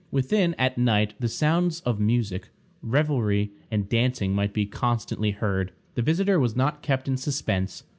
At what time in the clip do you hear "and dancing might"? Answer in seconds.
3.69-4.51